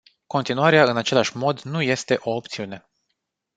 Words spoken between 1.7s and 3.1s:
este o opțiune.